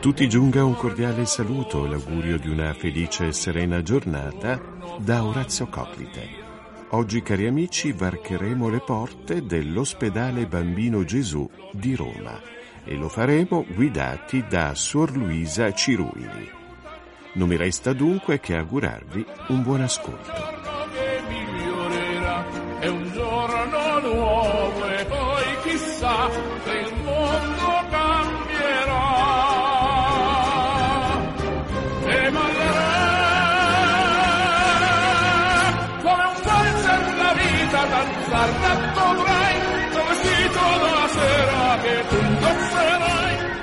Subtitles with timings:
[0.00, 4.58] tutti giunga un cordiale saluto e l'augurio di una felice e serena giornata
[4.96, 6.26] da Orazio Coclite.
[6.92, 12.40] Oggi, cari amici, varcheremo le porte dell'ospedale Bambino Gesù di Roma
[12.82, 16.48] e lo faremo guidati da Suor Luisa Ciruini.
[17.34, 20.32] Non mi resta dunque che augurarvi un buon ascolto.
[22.80, 26.28] è un giorno nuovo e poi chissà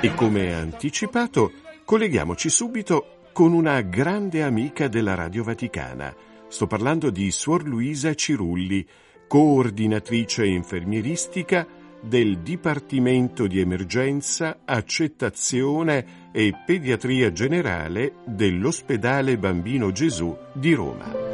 [0.00, 1.50] E come anticipato,
[1.84, 6.14] colleghiamoci subito con una grande amica della Radio Vaticana.
[6.46, 8.86] Sto parlando di Suor Luisa Cirulli,
[9.26, 11.66] coordinatrice infermieristica
[12.00, 21.27] del Dipartimento di Emergenza, Accettazione e Pediatria Generale dell'Ospedale Bambino Gesù di Roma.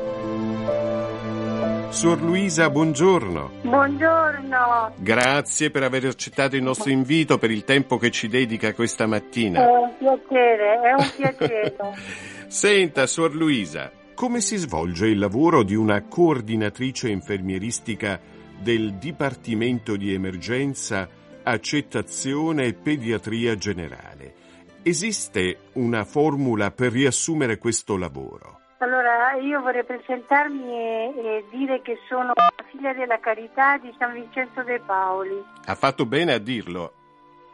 [1.95, 3.51] Suor Luisa, buongiorno.
[3.63, 9.05] Buongiorno, Grazie per aver accettato il nostro invito, per il tempo che ci dedica questa
[9.05, 9.61] è mattina.
[9.61, 11.77] un piacere, è un piacere.
[12.49, 18.21] Senta, Suor Luisa, come si svolge il lavoro di una coordinatrice infermieristica
[18.59, 21.09] del Dipartimento di Emergenza,
[21.45, 24.35] Accettazione e Pediatria Generale?
[24.83, 28.54] Esiste una formula per riassumere questo lavoro?
[28.85, 32.35] Allora, io vorrei presentarmi e, e dire che sono
[32.67, 35.43] figlia della carità di San Vincenzo de Paoli.
[35.65, 36.93] Ha fatto bene a dirlo.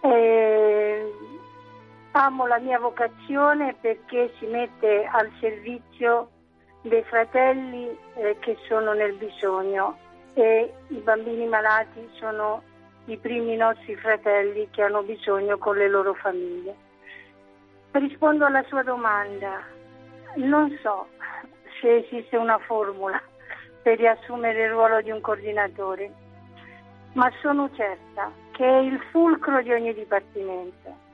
[0.01, 1.13] E
[2.11, 6.31] amo la mia vocazione perché si mette al servizio
[6.83, 9.99] dei fratelli eh, che sono nel bisogno
[10.35, 12.61] e i bambini malati sono
[13.05, 16.75] i primi nostri fratelli che hanno bisogno con le loro famiglie.
[17.93, 19.79] Rispondo alla sua domanda.
[20.37, 21.09] Non so
[21.81, 23.21] se esiste una formula
[23.83, 26.13] per riassumere il ruolo di un coordinatore,
[27.15, 31.09] ma sono certa che è il fulcro di ogni dipartimento.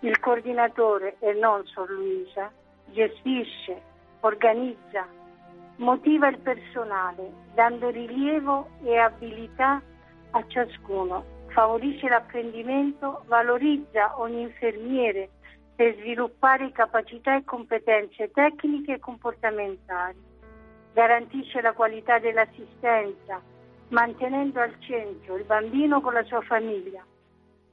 [0.00, 2.50] Il coordinatore, e non Sor Luisa,
[2.86, 3.82] gestisce,
[4.20, 5.06] organizza,
[5.76, 9.82] motiva il personale, dando rilievo e abilità
[10.30, 15.28] a ciascuno, favorisce l'apprendimento, valorizza ogni infermiere
[15.74, 20.18] per sviluppare capacità e competenze tecniche e comportamentali,
[20.92, 23.42] garantisce la qualità dell'assistenza,
[23.88, 27.04] mantenendo al centro il bambino con la sua famiglia.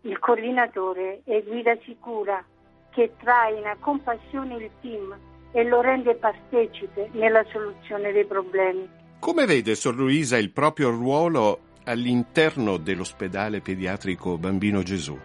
[0.01, 2.43] Il coordinatore è guida sicura
[2.89, 5.15] che traina con passione il team
[5.51, 8.89] e lo rende partecipe nella soluzione dei problemi.
[9.19, 15.17] Come vede, Sor Luisa, il proprio ruolo all'interno dell'ospedale pediatrico Bambino Gesù?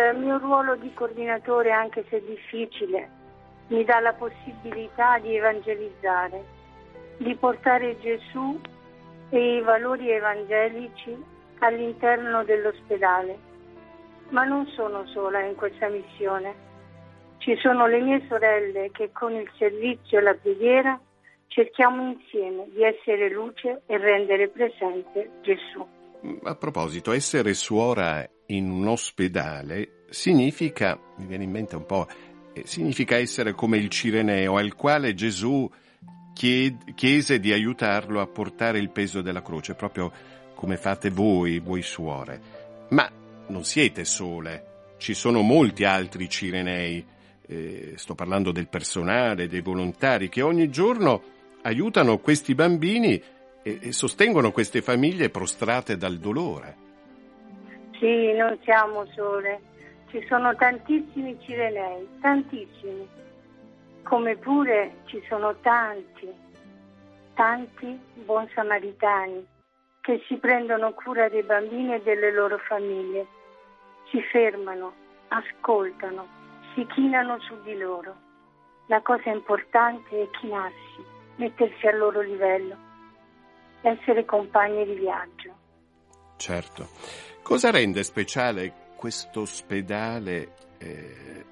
[0.00, 3.08] Il mio ruolo di coordinatore, anche se difficile,
[3.68, 6.42] mi dà la possibilità di evangelizzare,
[7.18, 8.58] di portare Gesù
[9.28, 11.16] e i valori evangelici
[11.58, 13.38] all'interno dell'ospedale.
[14.30, 16.54] Ma non sono sola in questa missione.
[17.38, 20.98] Ci sono le mie sorelle che con il servizio e la preghiera
[21.48, 25.86] cerchiamo insieme di essere luce e rendere presente Gesù.
[26.44, 32.08] A proposito, essere suora in un ospedale significa, mi viene in mente un po',
[32.52, 35.68] eh, significa essere come il Cireneo al quale Gesù
[36.32, 40.10] chiese di aiutarlo a portare il peso della croce, proprio
[40.54, 42.40] come fate voi, voi suore.
[42.90, 43.10] Ma
[43.48, 47.04] non siete sole, ci sono molti altri Cirenei,
[47.46, 51.22] eh, sto parlando del personale, dei volontari, che ogni giorno
[51.62, 53.22] aiutano questi bambini
[53.62, 56.88] e, e sostengono queste famiglie prostrate dal dolore.
[58.00, 59.60] Sì, non siamo sole,
[60.08, 63.06] ci sono tantissimi cirenei, tantissimi,
[64.04, 66.32] come pure ci sono tanti,
[67.34, 69.46] tanti buon samaritani
[70.00, 73.26] che si prendono cura dei bambini e delle loro famiglie,
[74.08, 74.94] si fermano,
[75.28, 76.26] ascoltano,
[76.74, 78.16] si chinano su di loro.
[78.86, 81.04] La cosa importante è chinarsi,
[81.36, 82.76] mettersi al loro livello,
[83.82, 85.59] essere compagni di viaggio.
[86.40, 86.88] Certo.
[87.42, 90.54] Cosa rende speciale questo ospedale?
[90.78, 91.44] Eh,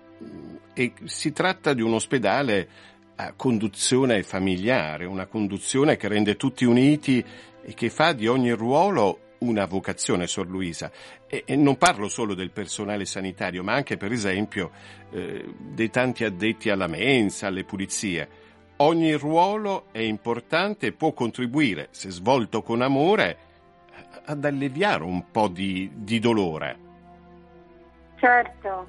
[1.05, 2.69] si tratta di un ospedale
[3.17, 7.23] a conduzione familiare, una conduzione che rende tutti uniti
[7.63, 10.91] e che fa di ogni ruolo una vocazione, Sor Luisa.
[11.27, 14.71] E, e, non parlo solo del personale sanitario, ma anche, per esempio,
[15.11, 18.47] eh, dei tanti addetti alla mensa, alle pulizie.
[18.77, 23.48] Ogni ruolo è importante e può contribuire, se svolto con amore,
[24.25, 26.87] ad alleviare un po' di, di dolore.
[28.17, 28.87] Certo,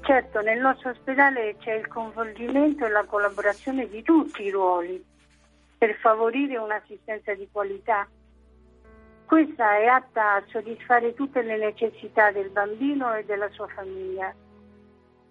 [0.00, 5.04] certo, nel nostro ospedale c'è il coinvolgimento e la collaborazione di tutti i ruoli
[5.78, 8.08] per favorire un'assistenza di qualità.
[9.26, 14.32] Questa è atta a soddisfare tutte le necessità del bambino e della sua famiglia,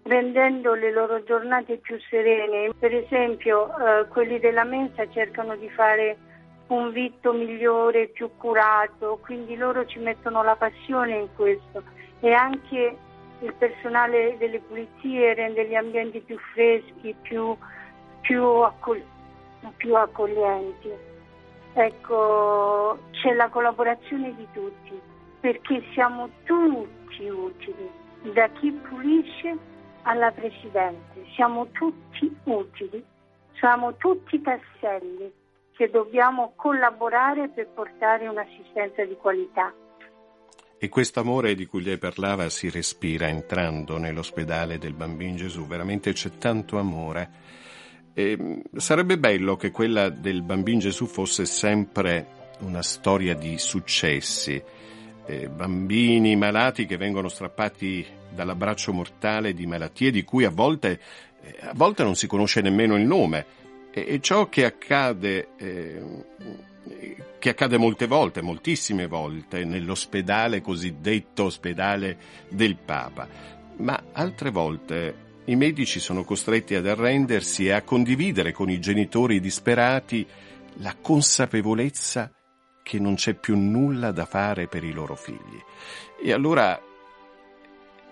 [0.02, 2.72] rendendo le loro giornate più serene.
[2.78, 6.16] Per esempio, eh, quelli della mensa cercano di fare
[6.68, 11.82] un vitto migliore, più curato, quindi loro ci mettono la passione in questo.
[12.20, 12.96] E anche
[13.40, 17.56] il personale delle pulizie rende gli ambienti più freschi, più,
[18.22, 19.04] più, accol-
[19.76, 20.90] più accoglienti.
[21.74, 24.98] Ecco, c'è la collaborazione di tutti,
[25.40, 27.90] perché siamo tutti utili,
[28.32, 29.56] da chi pulisce
[30.02, 33.04] alla Presidente, siamo tutti utili,
[33.58, 35.44] siamo tutti tasselli
[35.76, 39.72] che dobbiamo collaborare per portare un'assistenza di qualità.
[40.78, 46.12] E questo amore di cui lei parlava si respira entrando nell'ospedale del Bambino Gesù, veramente
[46.12, 47.30] c'è tanto amore.
[48.14, 54.62] E sarebbe bello che quella del Bambino Gesù fosse sempre una storia di successi,
[55.26, 61.00] eh, bambini malati che vengono strappati dall'abbraccio mortale di malattie di cui a volte,
[61.42, 63.64] eh, a volte non si conosce nemmeno il nome.
[63.98, 66.02] E, ciò che accade eh,
[67.38, 72.18] che accade molte volte, moltissime volte, nell'ospedale cosiddetto ospedale
[72.50, 73.26] del Papa,
[73.76, 79.40] ma altre volte i medici sono costretti ad arrendersi e a condividere con i genitori
[79.40, 80.26] disperati
[80.80, 82.30] la consapevolezza
[82.82, 85.58] che non c'è più nulla da fare per i loro figli.
[86.22, 86.78] E allora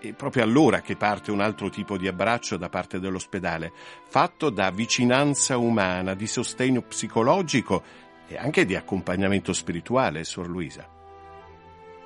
[0.09, 4.71] è proprio allora che parte un altro tipo di abbraccio da parte dell'ospedale, fatto da
[4.71, 7.83] vicinanza umana, di sostegno psicologico
[8.27, 10.89] e anche di accompagnamento spirituale, Suor Luisa.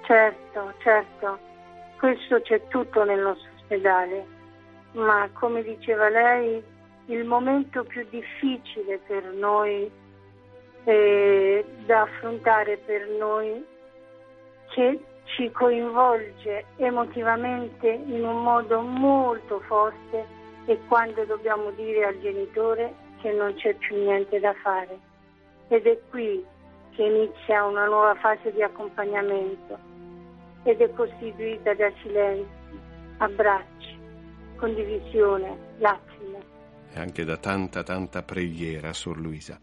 [0.03, 1.39] Certo, certo,
[1.99, 4.27] questo c'è tutto nel nostro ospedale,
[4.93, 6.62] ma come diceva lei,
[7.06, 9.91] il momento più difficile per noi
[10.85, 13.65] eh, da affrontare per noi
[14.71, 15.00] che
[15.37, 20.27] ci coinvolge emotivamente in un modo molto forte
[20.65, 24.99] è quando dobbiamo dire al genitore che non c'è più niente da fare
[25.69, 26.45] ed è qui
[26.91, 29.79] che inizia una nuova fase di accompagnamento
[30.65, 32.49] ed è costituita da silenzi,
[33.19, 33.99] abbracci,
[34.57, 36.39] condivisione, lacrime.
[36.93, 39.59] E anche da tanta, tanta preghiera, Sor Luisa.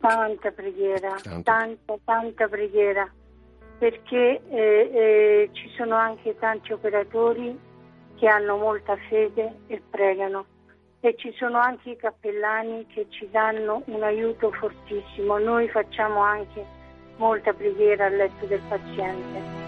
[0.00, 3.10] Tanta preghiera, tanta, tanta, tanta preghiera,
[3.78, 7.56] perché eh, eh, ci sono anche tanti operatori
[8.16, 10.46] che hanno molta fede e pregano
[11.00, 15.38] e ci sono anche i cappellani che ci danno un aiuto fortissimo.
[15.38, 16.64] Noi facciamo anche
[17.16, 19.67] molta preghiera al letto del paziente.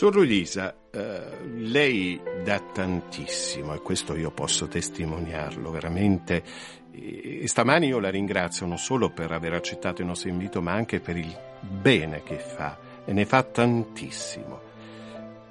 [0.00, 6.42] Sor Luisa, eh, lei dà tantissimo e questo io posso testimoniarlo veramente.
[6.90, 11.00] E stamani io la ringrazio non solo per aver accettato il nostro invito, ma anche
[11.00, 14.60] per il bene che fa e ne fa tantissimo.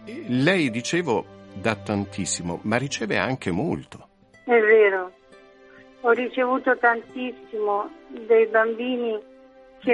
[0.06, 4.08] E lei, dicevo, dà tantissimo, ma riceve anche molto.
[4.46, 5.12] È vero,
[6.01, 7.88] ho ricevuto tantissimo
[8.25, 9.15] dei bambini
[9.82, 9.94] che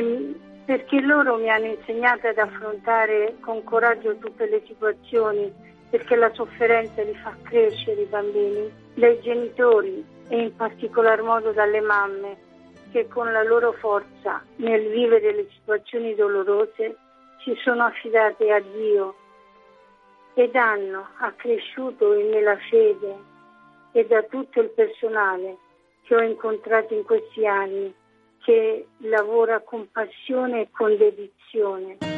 [0.65, 5.53] perché loro mi hanno insegnato ad affrontare con coraggio tutte le situazioni,
[5.89, 11.81] perché la sofferenza li fa crescere i bambini, dai genitori e in particolar modo dalle
[11.81, 12.37] mamme
[12.91, 16.95] che con la loro forza nel vivere le situazioni dolorose
[17.43, 19.15] si sono affidate a Dio
[20.33, 23.15] ed hanno accresciuto in me la fede
[23.91, 25.57] e da tutto il personale
[26.03, 27.93] che ho incontrato in questi anni
[28.45, 32.14] che lavora con passione e con dedizione.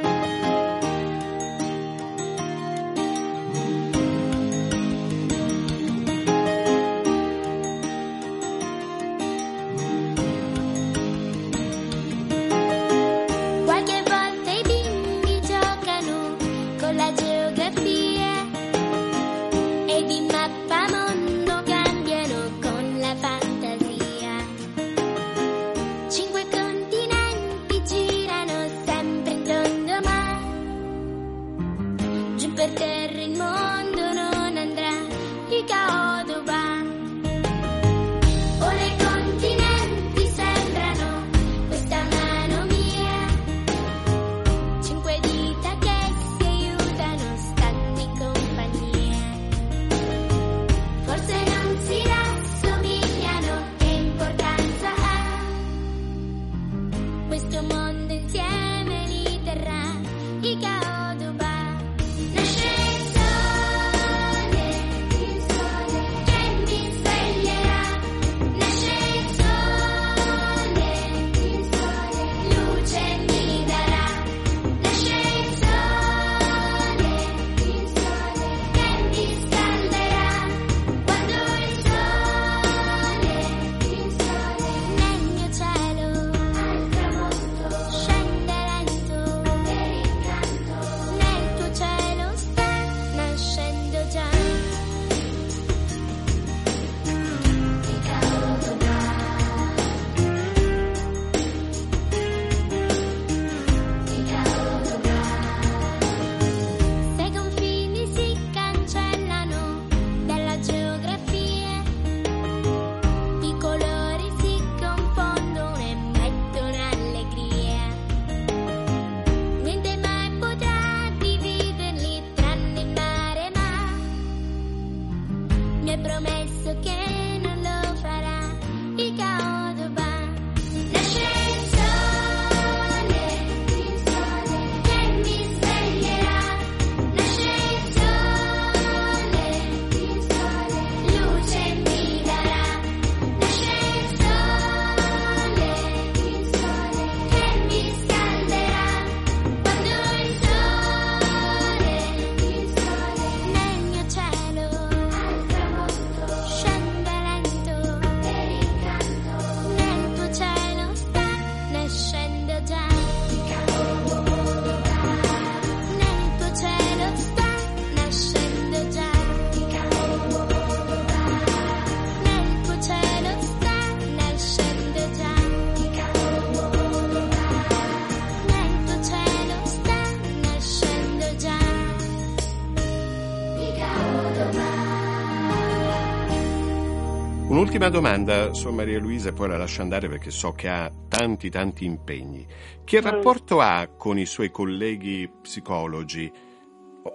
[187.78, 191.52] Un'ultima domanda, Sor Maria Luisa, e poi la lascio andare perché so che ha tanti
[191.52, 192.44] tanti impegni.
[192.84, 196.32] Che rapporto ha con i suoi colleghi psicologi?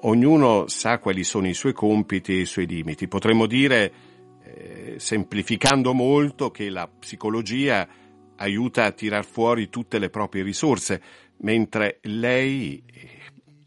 [0.03, 3.09] Ognuno sa quali sono i suoi compiti e i suoi limiti.
[3.09, 3.93] Potremmo dire,
[4.45, 7.89] eh, semplificando molto, che la psicologia
[8.37, 11.03] aiuta a tirar fuori tutte le proprie risorse,
[11.39, 13.09] mentre lei eh,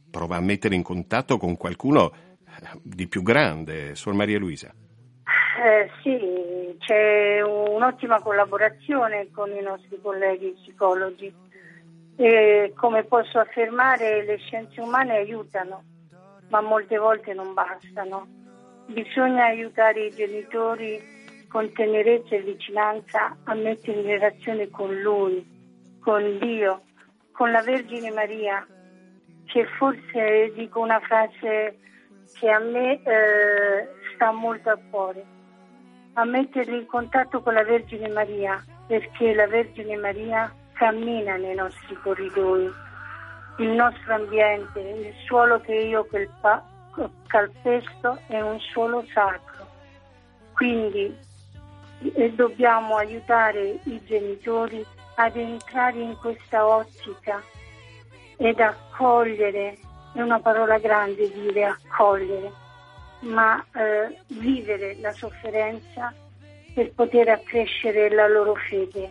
[0.10, 4.74] prova a mettere in contatto con qualcuno eh, di più grande, Sor Maria Luisa.
[5.58, 6.45] Eh, sì,
[6.86, 11.34] c'è un'ottima collaborazione con i nostri colleghi psicologi
[12.16, 15.84] e come posso affermare le scienze umane aiutano,
[16.50, 18.28] ma molte volte non bastano.
[18.86, 21.02] Bisogna aiutare i genitori
[21.50, 25.44] con tenerezza e vicinanza a mettere in relazione con Lui,
[26.02, 26.82] con Dio,
[27.32, 28.66] con la Vergine Maria,
[29.46, 31.80] che forse dico una frase
[32.38, 35.34] che a me eh, sta molto a cuore
[36.18, 41.96] a metterli in contatto con la Vergine Maria, perché la Vergine Maria cammina nei nostri
[42.02, 42.72] corridoi,
[43.58, 46.08] il nostro ambiente, il suolo che io
[47.28, 49.68] calpesto è un suolo sacro.
[50.54, 51.14] Quindi
[52.14, 57.42] eh, dobbiamo aiutare i genitori ad entrare in questa ottica
[58.38, 59.78] ed accogliere,
[60.14, 62.52] è una parola grande dire accogliere,
[63.26, 66.14] ma eh, vivere la sofferenza
[66.74, 69.10] per poter accrescere la loro fede.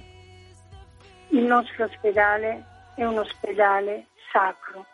[1.29, 4.87] Il nostro ospedale è un ospedale sacro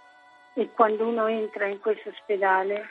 [0.55, 2.89] e quando uno entra in questo ospedale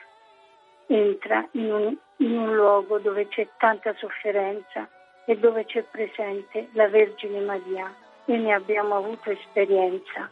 [0.87, 4.87] entra in un, in un luogo dove c'è tanta sofferenza
[5.25, 7.93] e dove c'è presente la Vergine Maria
[8.25, 10.29] e ne abbiamo avuto esperienza.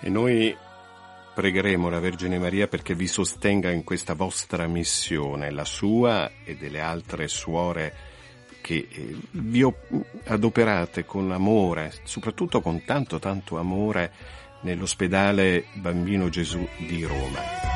[0.00, 0.56] E noi
[1.34, 6.80] pregheremo la Vergine Maria perché vi sostenga in questa vostra missione, la sua e delle
[6.80, 8.08] altre suore
[8.60, 9.66] che eh, vi
[10.24, 14.12] adoperate con amore, soprattutto con tanto tanto amore
[14.62, 17.69] nell'ospedale Bambino Gesù di Roma.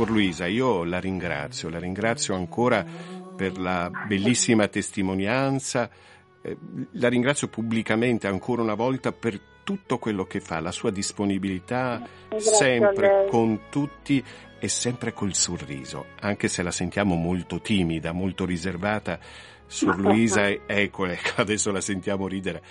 [0.00, 2.82] Suor Luisa, io la ringrazio, la ringrazio ancora
[3.36, 5.90] per la bellissima testimonianza,
[6.40, 6.56] eh,
[6.92, 12.50] la ringrazio pubblicamente ancora una volta per tutto quello che fa, la sua disponibilità Grazie
[12.50, 14.24] sempre con tutti
[14.58, 19.18] e sempre col sorriso, anche se la sentiamo molto timida, molto riservata.
[19.66, 22.62] Suor Luisa, ecco, ecco, adesso la sentiamo ridere,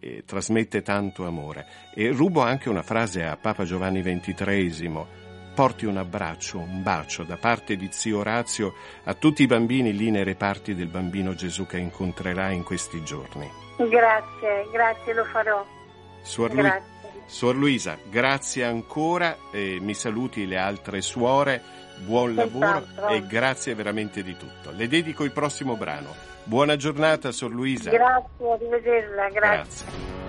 [0.00, 1.64] eh, trasmette tanto amore.
[1.94, 5.21] E rubo anche una frase a Papa Giovanni XXIII.
[5.54, 8.74] Porti un abbraccio, un bacio da parte di zio Orazio
[9.04, 13.50] a tutti i bambini lì nei reparti del bambino Gesù che incontrerà in questi giorni.
[13.76, 15.64] Grazie, grazie, lo farò.
[16.22, 16.82] Suor, Lu-.
[17.26, 21.62] Suor Luisa, grazie ancora, eh, mi saluti le altre suore,
[21.98, 24.70] buon lavoro e grazie veramente di tutto.
[24.70, 26.14] Le dedico il prossimo brano.
[26.44, 27.90] Buona giornata, Suor Luisa.
[27.90, 29.84] Grazie, arrivederla, grazie.
[29.86, 30.21] Grazie.